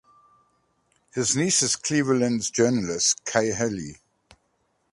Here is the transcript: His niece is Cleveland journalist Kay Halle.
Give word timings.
His 1.13 1.35
niece 1.35 1.61
is 1.61 1.75
Cleveland 1.75 2.51
journalist 2.51 3.23
Kay 3.23 3.51
Halle. 3.51 3.97